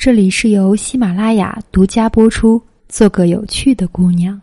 [0.00, 2.58] 这里是由喜马拉雅独家播出。
[2.88, 4.40] 做个有趣的姑娘。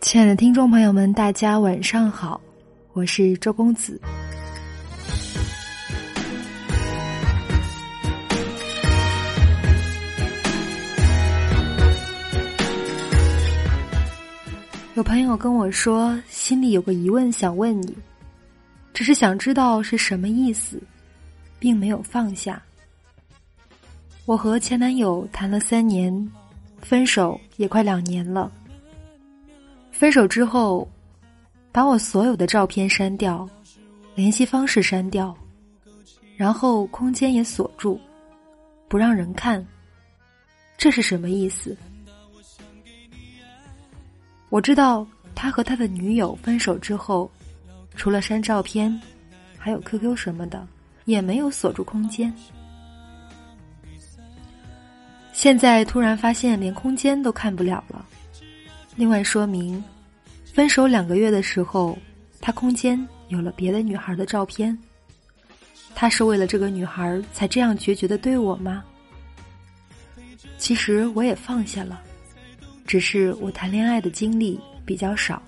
[0.00, 2.40] 亲爱的听众朋友们，大家晚上好，
[2.92, 4.00] 我是周公子。
[14.96, 17.94] 有朋友跟我说，心里有个疑问想问你，
[18.94, 20.82] 只是想知道是什么意思，
[21.58, 22.62] 并没有放下。
[24.24, 26.32] 我和前男友谈了三年，
[26.80, 28.50] 分手也快两年了。
[29.92, 30.88] 分手之后，
[31.70, 33.46] 把我所有的照片删掉，
[34.14, 35.36] 联系方式删掉，
[36.38, 38.00] 然后空间也锁住，
[38.88, 39.62] 不让人看。
[40.78, 41.76] 这是什么意思？
[44.48, 47.30] 我知道他和他的女友分手之后，
[47.94, 49.00] 除了删照片，
[49.58, 50.66] 还有 QQ 什么的，
[51.04, 52.32] 也没有锁住空间。
[55.32, 58.06] 现在突然发现连空间都看不了了。
[58.94, 59.82] 另外说明，
[60.54, 61.98] 分手两个月的时候，
[62.40, 64.76] 他空间有了别的女孩的照片。
[65.94, 68.84] 他是为了这个女孩才这样决绝的对我吗？
[70.56, 72.00] 其实我也放下了。
[72.86, 75.42] 只是我谈恋爱的经历比较少，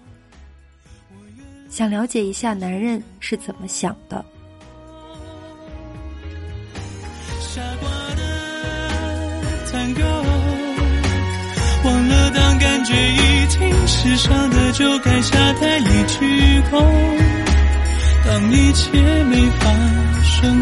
[1.70, 4.24] 想了解一下男人是怎么想的。
[7.40, 8.22] 傻瓜的
[9.70, 10.02] 探戈
[11.84, 16.84] 忘了当感觉已经失伤的就该下台一鞠躬，
[18.26, 18.90] 当一切
[19.24, 19.70] 没发
[20.24, 20.57] 生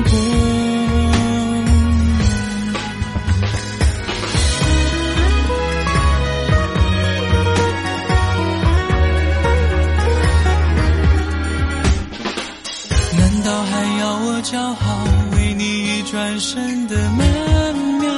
[14.19, 15.05] 我骄傲
[15.37, 18.11] 为你一转身的曼妙。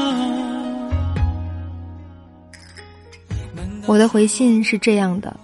[3.87, 5.35] 我的回信是这样的：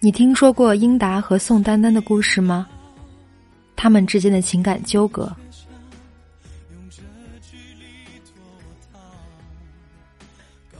[0.00, 2.66] 你听说过英达和宋丹丹的故事吗？
[3.76, 5.30] 他们之间的情感纠葛。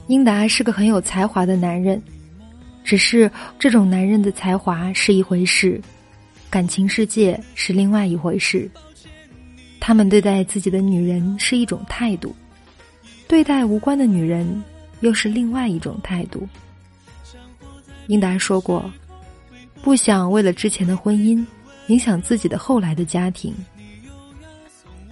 [0.07, 2.01] 英达是个很有才华的男人。
[2.87, 5.81] 只是这种男人的才华是一回事，
[6.49, 8.71] 感情世界是另外一回事。
[9.81, 12.33] 他们对待自己的女人是一种态度，
[13.27, 14.63] 对待无关的女人
[15.01, 16.49] 又是另外一种态度。
[18.07, 18.89] 英达说过，
[19.83, 21.45] 不想为了之前的婚姻
[21.89, 23.53] 影响自己的后来的家庭，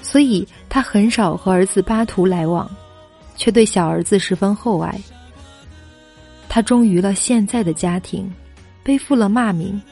[0.00, 2.70] 所以他很少和儿子巴图来往，
[3.36, 4.96] 却对小儿子十分厚爱。
[6.54, 8.32] 他忠于了现在的家庭，
[8.84, 9.82] 背负了骂名，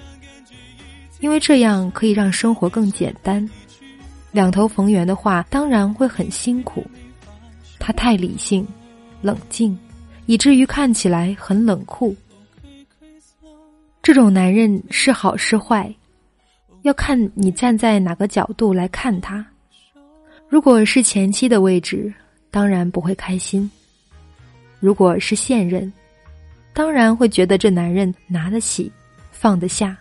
[1.19, 3.45] 因为这样可以让生活更简单。
[4.31, 6.87] 两头逢源的话，当然会很辛苦。
[7.81, 8.65] 他太理性、
[9.21, 9.77] 冷静，
[10.27, 12.15] 以至于看起来很冷酷。
[14.01, 15.93] 这种男人是好是坏，
[16.83, 19.45] 要看你站在哪个角度来看他。
[20.49, 22.15] 如果是前妻的位置，
[22.53, 23.69] 当然不会开心；
[24.79, 25.93] 如果是现任，
[26.75, 28.91] 当然会觉得这男人拿得起，
[29.31, 29.97] 放得下。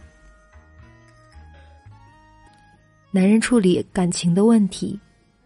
[3.11, 4.97] 男人处理感情的问题，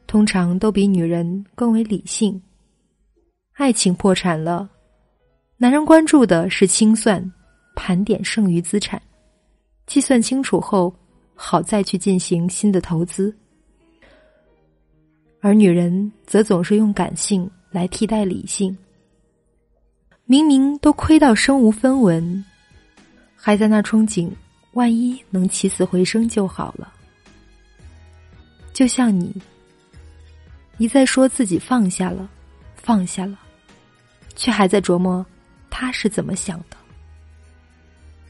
[0.05, 2.39] 通常都比女人更为理性。
[3.53, 4.69] 爱情破产了，
[5.57, 7.33] 男人关注的是清算、
[7.75, 9.01] 盘点剩余资产，
[9.87, 10.95] 计算清楚后，
[11.33, 13.35] 好再去进行新的投资。
[15.41, 18.77] 而女人则总是用感性来替代理性。
[20.27, 22.43] 明明都亏到身无分文，
[23.35, 24.31] 还在那憧憬，
[24.73, 26.91] 万一能起死回生就好了。
[28.73, 29.31] 就像你，
[30.79, 32.27] 一再说自己放下了，
[32.75, 33.37] 放下了，
[34.35, 35.23] 却还在琢磨
[35.69, 36.77] 他是怎么想的。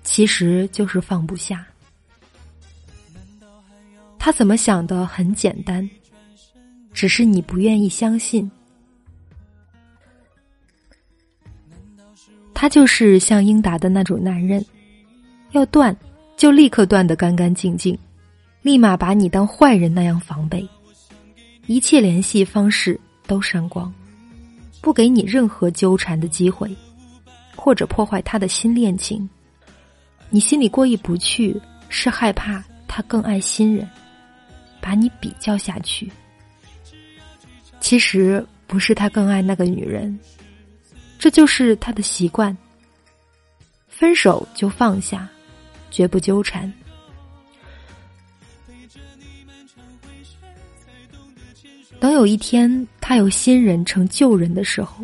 [0.04, 1.66] 其实就是放不下。
[4.20, 5.90] 他怎么想的很简单，
[6.92, 8.52] 只是你不愿意相信。
[12.56, 14.66] 他就是像英达的那种男人，
[15.52, 15.96] 要断
[16.36, 17.96] 就立刻断得干干净净，
[18.62, 20.68] 立马把你当坏人那样防备，
[21.68, 23.94] 一切联系方式都删光，
[24.81, 26.74] 不给你任何纠缠的机会，
[27.56, 29.30] 或者破坏他的新恋情。
[30.30, 33.88] 你心里过意不去，是害怕他更爱新人，
[34.81, 36.10] 把你比较下去，
[37.80, 40.18] 其实不是他更爱那个女人，
[41.25, 42.56] 这就是他的习惯。
[43.88, 45.27] 分手就放下，
[45.89, 46.72] 绝不纠缠。
[52.00, 55.04] 等有一天他有新人成旧人的时候，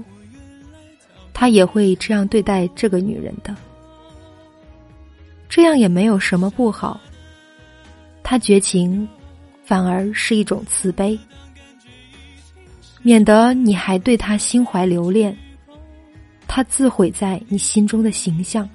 [1.34, 3.56] 他也会这样对待这个女人的。
[5.50, 7.02] 这样也没有什么不好。
[8.22, 9.10] 他绝情，
[9.66, 11.18] 反而是一种慈悲，
[13.02, 15.36] 免得你还对他心怀留恋，
[16.54, 18.68] 他自毁在你心中的形象，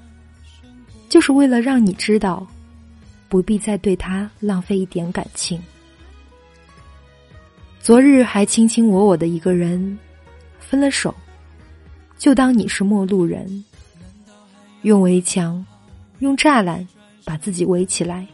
[1.11, 2.47] 就是为了让你知道，
[3.29, 5.63] 不必再对他浪费一点感情。
[7.79, 9.99] 昨日还卿卿我我的一个人，
[10.59, 11.15] 分了手，
[12.17, 13.63] 就当你是陌路人。
[14.81, 15.63] 用围墙，
[16.21, 16.89] 用栅栏
[17.27, 18.27] 把自己围起来，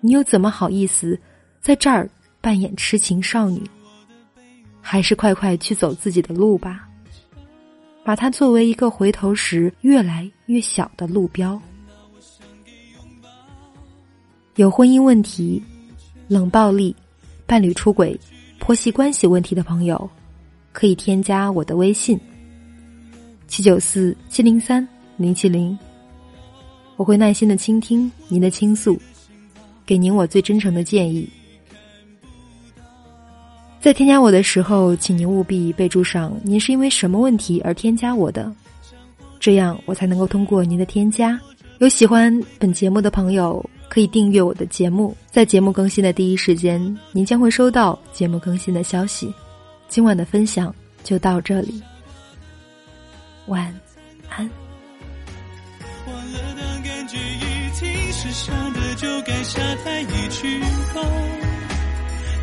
[0.00, 1.18] 你又怎么好意思
[1.60, 2.08] 在这儿
[2.40, 3.60] 扮演痴情少女？
[4.80, 6.88] 还是快快去走自己的路吧，
[8.04, 11.60] 把它作为一个回头时越来越小的路标。
[14.56, 15.62] 有婚姻问题，
[16.28, 16.94] 冷暴力。
[17.44, 18.18] 伴侣出轨、
[18.58, 20.08] 婆媳关系问题的朋友，
[20.72, 22.18] 可以添加我的微信：
[23.46, 24.86] 七九四七零三
[25.18, 25.78] 零七零。
[26.96, 28.98] 我会耐心的倾听您的倾诉，
[29.84, 31.28] 给您我最真诚的建议。
[33.82, 38.50] 在添加我的时候，请您务必备注上您是因为什么问题而添加我的，
[39.38, 41.38] 这样我才能够通过您的添加。
[41.80, 43.62] 有喜欢本节目的朋友。
[43.88, 46.80] 可以订阅我的节目，在节目更新的第一时间，
[47.12, 49.30] 您将会收到节目更新的消息。
[49.86, 50.74] 今晚的分享
[51.04, 51.82] 就到这里，
[53.48, 53.70] 晚
[54.30, 54.48] 安。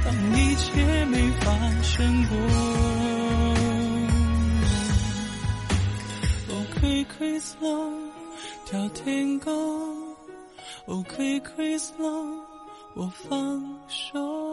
[0.10, 1.52] 当一切没发
[1.84, 2.36] 生过
[6.56, 7.94] ，OK slow，
[8.66, 9.52] 跳天高。
[10.86, 12.26] 哦，可以，可以，slow，
[12.96, 14.49] 我放手。